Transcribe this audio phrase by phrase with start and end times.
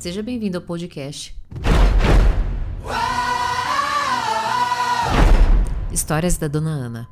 [0.00, 1.38] Seja bem-vindo ao podcast.
[5.92, 7.08] Histórias da Dona Ana.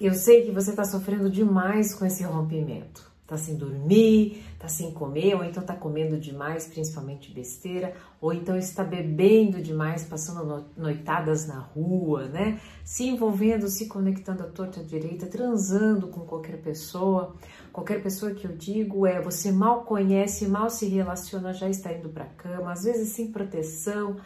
[0.00, 3.12] Eu sei que você está sofrendo demais com esse rompimento.
[3.26, 8.54] Tá sem dormir, tá sem comer, ou então tá comendo demais, principalmente besteira, ou então
[8.54, 12.60] está bebendo demais, passando noitadas na rua, né?
[12.84, 17.34] Se envolvendo, se conectando à torta à direita, transando com qualquer pessoa.
[17.72, 22.10] Qualquer pessoa que eu digo é você mal conhece, mal se relaciona, já está indo
[22.10, 24.16] para cama, às vezes sem proteção,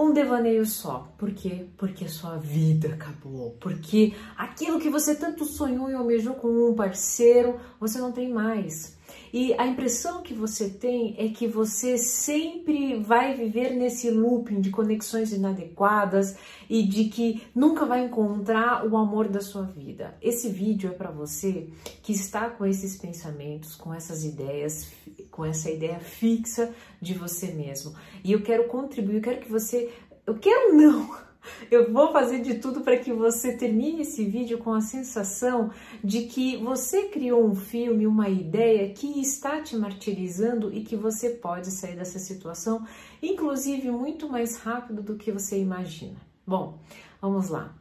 [0.00, 1.12] um devaneio só.
[1.18, 1.66] Por quê?
[1.76, 3.56] Porque sua vida acabou.
[3.60, 8.98] Porque aquilo que você tanto sonhou e almejou com um parceiro, você não tem mais.
[9.32, 14.70] E a impressão que você tem é que você sempre vai viver nesse looping de
[14.70, 16.36] conexões inadequadas
[16.68, 20.16] e de que nunca vai encontrar o amor da sua vida.
[20.20, 21.68] Esse vídeo é para você
[22.02, 24.90] que está com esses pensamentos, com essas ideias,
[25.30, 27.94] com essa ideia fixa de você mesmo.
[28.24, 29.92] E eu quero contribuir, eu quero que você.
[30.26, 31.29] Eu quero não!
[31.70, 35.70] Eu vou fazer de tudo para que você termine esse vídeo com a sensação
[36.02, 41.30] de que você criou um filme, uma ideia que está te martirizando e que você
[41.30, 42.84] pode sair dessa situação,
[43.22, 46.16] inclusive muito mais rápido do que você imagina.
[46.46, 46.78] Bom,
[47.20, 47.74] vamos lá.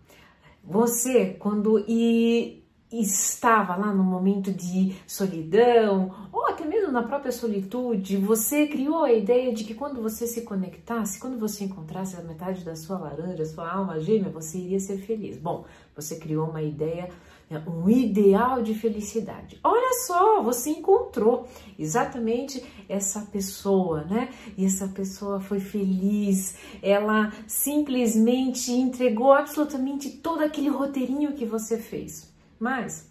[0.63, 8.17] Você, quando e estava lá no momento de solidão ou até mesmo na própria solitude,
[8.17, 12.63] você criou a ideia de que quando você se conectasse, quando você encontrasse a metade
[12.63, 15.37] da sua laranja, sua alma gêmea, você iria ser feliz.
[15.37, 15.65] Bom,
[15.95, 17.09] você criou uma ideia,
[17.49, 19.59] né, um ideal de felicidade.
[19.63, 24.29] Olha só, você encontrou exatamente essa pessoa, né?
[24.57, 32.29] E essa pessoa foi feliz, ela simplesmente entregou absolutamente todo aquele roteirinho que você fez.
[32.59, 33.07] Mas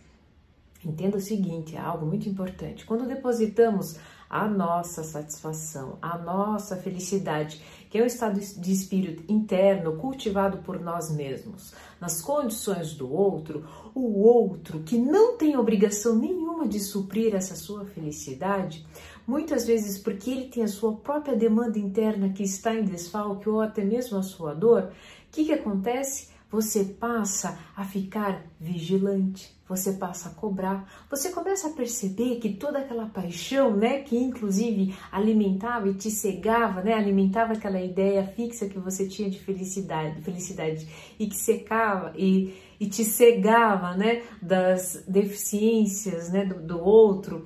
[0.84, 2.84] entenda o seguinte, é algo muito importante.
[2.84, 3.98] Quando depositamos
[4.30, 10.78] a nossa satisfação, a nossa felicidade, que é um estado de espírito interno cultivado por
[10.78, 17.34] nós mesmos, nas condições do outro, o outro que não tem obrigação nenhuma de suprir
[17.34, 18.86] essa sua felicidade,
[19.26, 23.60] muitas vezes porque ele tem a sua própria demanda interna que está em desfalque ou
[23.60, 24.92] até mesmo a sua dor,
[25.28, 26.28] o que, que acontece?
[26.50, 32.78] Você passa a ficar vigilante, você passa a cobrar, você começa a perceber que toda
[32.78, 38.78] aquela paixão, né, que inclusive alimentava e te cegava, né, alimentava aquela ideia fixa que
[38.78, 40.88] você tinha de felicidade, felicidade
[41.18, 47.44] e que secava e, e te cegava, né, das deficiências, né, do, do outro,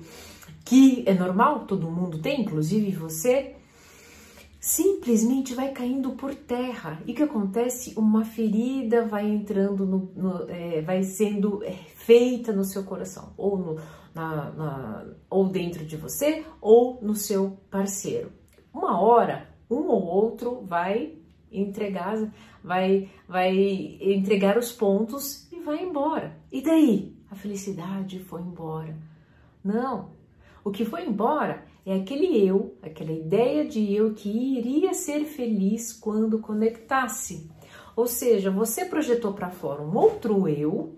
[0.63, 3.55] que é normal, todo mundo tem, inclusive você,
[4.63, 6.97] simplesmente vai caindo por terra.
[7.05, 7.93] E o que acontece?
[7.97, 13.57] Uma ferida vai entrando, no, no é, vai sendo é, feita no seu coração, ou,
[13.57, 13.75] no,
[14.15, 18.31] na, na, ou dentro de você, ou no seu parceiro.
[18.73, 21.17] Uma hora, um ou outro vai
[21.51, 22.31] entregar,
[22.63, 23.53] vai, vai
[23.99, 26.37] entregar os pontos e vai embora.
[26.49, 27.13] E daí?
[27.29, 28.97] A felicidade foi embora.
[29.61, 30.11] Não.
[30.63, 35.91] O que foi embora é aquele eu, aquela ideia de eu que iria ser feliz
[35.91, 37.49] quando conectasse.
[37.95, 40.95] Ou seja, você projetou para fora um outro eu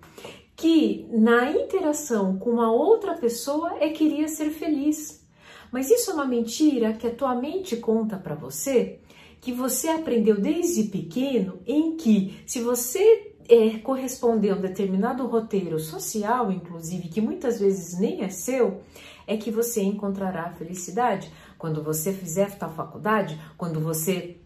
[0.55, 5.25] que na interação com uma outra pessoa é que iria ser feliz.
[5.71, 8.99] Mas isso é uma mentira que a tua mente conta para você,
[9.41, 15.79] que você aprendeu desde pequeno, em que se você é, corresponder a um determinado roteiro
[15.79, 18.81] social, inclusive, que muitas vezes nem é seu,
[19.27, 21.31] é que você encontrará a felicidade.
[21.57, 24.37] Quando você fizer tal faculdade, quando você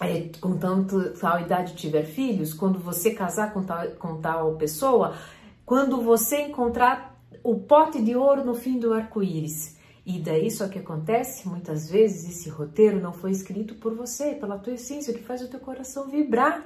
[0.00, 5.14] é, com tanto tal idade tiver filhos, quando você casar com tal, com tal pessoa,
[5.64, 9.78] quando você encontrar o pote de ouro no fim do arco-íris.
[10.04, 14.58] E daí só que acontece, muitas vezes esse roteiro não foi escrito por você, pela
[14.58, 16.64] tua essência, que faz o teu coração vibrar.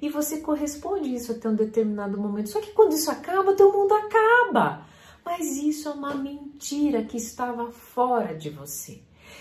[0.00, 2.50] E você corresponde isso até um determinado momento.
[2.50, 4.86] Só que quando isso acaba, teu mundo acaba.
[5.24, 9.00] Mas isso é uma mentira que estava fora de você.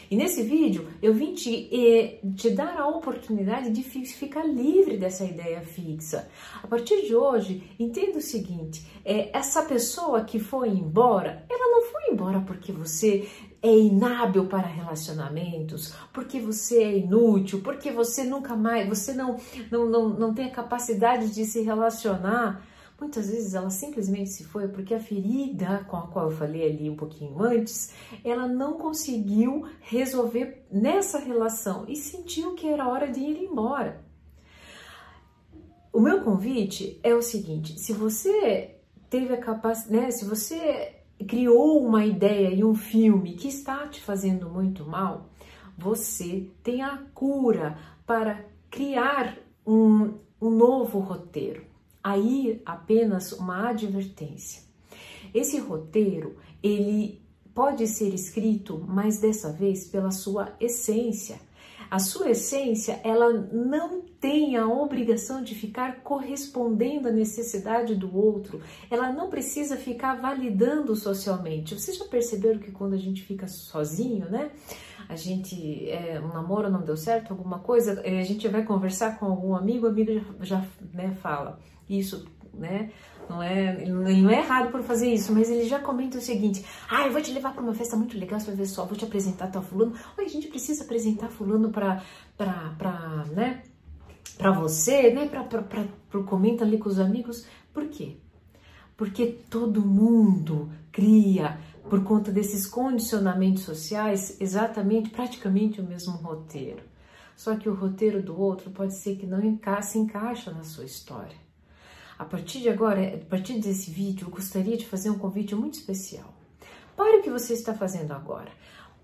[0.10, 5.24] E nesse vídeo eu vim te, eh, te dar a oportunidade de ficar livre dessa
[5.24, 6.30] ideia fixa.
[6.62, 11.84] A partir de hoje, entenda o seguinte: é, essa pessoa que foi embora, ela não
[11.92, 13.30] foi embora porque você
[13.62, 19.38] é inábil para relacionamentos, porque você é inútil, porque você nunca mais, você não,
[19.70, 22.66] não, não, não tem a capacidade de se relacionar.
[23.00, 26.90] Muitas vezes ela simplesmente se foi porque a ferida com a qual eu falei ali
[26.90, 33.20] um pouquinho antes, ela não conseguiu resolver nessa relação e sentiu que era hora de
[33.20, 34.02] ir embora.
[35.92, 38.76] O meu convite é o seguinte: se você
[39.10, 40.95] teve a capacidade, né, se você
[41.28, 45.30] criou uma ideia e um filme que está te fazendo muito mal,
[45.78, 51.64] você tem a cura para criar um, um novo roteiro.
[52.04, 54.64] Aí apenas uma advertência.
[55.34, 57.22] Esse roteiro, ele
[57.54, 61.40] pode ser escrito, mas dessa vez pela sua essência.
[61.90, 68.62] A sua essência, ela não tem a obrigação de ficar correspondendo à necessidade do outro.
[68.90, 71.76] Ela não precisa ficar validando socialmente.
[71.76, 74.52] Vocês já perceberam que quando a gente fica sozinho, né?
[75.08, 79.20] A gente, é, um namoro não deu certo, alguma coisa, é, a gente vai conversar
[79.20, 82.92] com algum amigo, o amigo já, já né, fala isso, né?
[83.30, 86.64] Não é, ele não é errado por fazer isso, mas ele já comenta o seguinte:
[86.90, 88.96] ah, eu vou te levar para uma festa muito legal, você vai ver só, vou
[88.96, 89.94] te apresentar tal fulano.
[90.18, 92.04] Oi, a gente precisa apresentar fulano para,
[92.38, 93.64] para, né?
[94.38, 95.28] Para você, né?
[95.28, 97.46] Para o comenta ali com os amigos.
[97.74, 98.18] Por quê?
[98.96, 106.84] Porque todo mundo cria, por conta desses condicionamentos sociais, exatamente, praticamente o mesmo roteiro.
[107.36, 109.40] Só que o roteiro do outro pode ser que não
[109.82, 111.45] se encaixa na sua história.
[112.18, 115.74] A partir de agora, a partir desse vídeo, eu gostaria de fazer um convite muito
[115.74, 116.34] especial.
[116.96, 118.52] Pare o que você está fazendo agora.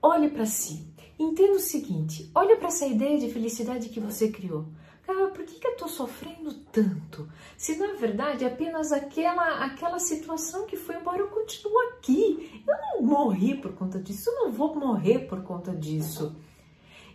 [0.01, 0.87] Olhe para si.
[1.19, 4.65] Entenda o seguinte: olhe para essa ideia de felicidade que você criou.
[5.05, 7.27] Cara, por que, que eu estou sofrendo tanto?
[7.57, 12.63] Se na verdade é apenas aquela, aquela situação que foi embora, eu continuo aqui.
[12.65, 16.35] Eu não morri por conta disso, eu não vou morrer por conta disso.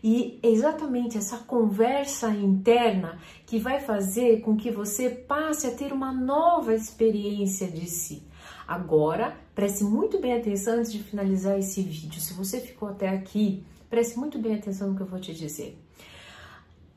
[0.03, 5.93] E é exatamente essa conversa interna que vai fazer com que você passe a ter
[5.93, 8.23] uma nova experiência de si.
[8.67, 12.21] Agora, preste muito bem atenção antes de finalizar esse vídeo.
[12.21, 15.79] Se você ficou até aqui, preste muito bem atenção no que eu vou te dizer.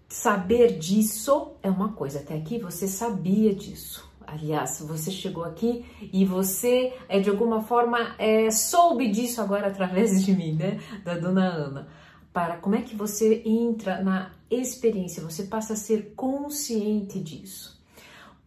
[0.07, 4.09] Saber disso é uma coisa, até aqui você sabia disso.
[4.25, 10.23] Aliás, você chegou aqui e você, é, de alguma forma, é, soube disso agora através
[10.23, 10.79] de mim, né?
[11.03, 11.87] Da dona Ana
[12.31, 17.79] para como é que você entra na experiência, você passa a ser consciente disso.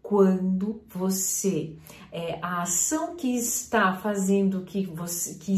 [0.03, 1.77] Quando você,
[2.11, 5.55] é, a ação que está fazendo que você, que,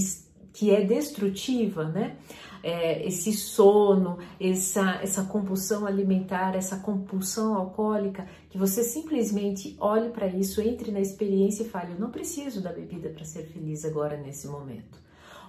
[0.53, 2.17] que é destrutiva, né?
[2.63, 10.27] É, esse sono, essa, essa compulsão alimentar, essa compulsão alcoólica, que você simplesmente olhe para
[10.29, 14.17] isso, entre na experiência e fale: Eu não preciso da bebida para ser feliz agora
[14.17, 15.04] nesse momento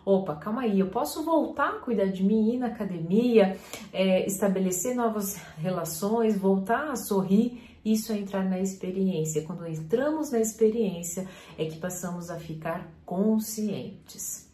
[0.05, 3.57] opa, calma aí, eu posso voltar a cuidar de mim, ir na academia,
[3.91, 7.61] é, estabelecer novas relações, voltar a sorrir.
[7.83, 9.43] Isso é entrar na experiência.
[9.43, 14.47] Quando entramos na experiência, é que passamos a ficar conscientes.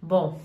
[0.00, 0.40] Bom,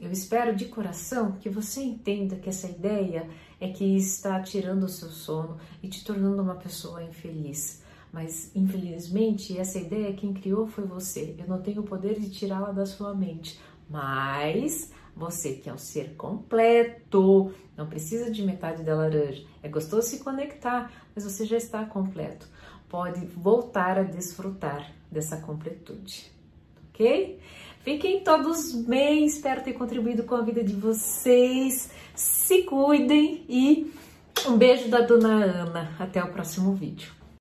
[0.00, 3.28] eu espero de coração que você entenda que essa ideia
[3.60, 7.82] é que está tirando o seu sono e te tornando uma pessoa infeliz.
[8.12, 11.34] Mas infelizmente essa ideia quem criou foi você.
[11.38, 13.58] Eu não tenho o poder de tirá-la da sua mente.
[13.88, 19.44] Mas você que é um ser completo, não precisa de metade da laranja.
[19.62, 22.46] É gostoso se conectar, mas você já está completo.
[22.88, 26.30] Pode voltar a desfrutar dessa completude.
[26.90, 27.38] Ok?
[27.80, 31.90] Fiquem todos bem, espero ter contribuído com a vida de vocês.
[32.14, 33.92] Se cuidem e
[34.46, 35.96] um beijo da dona Ana.
[35.98, 37.21] Até o próximo vídeo.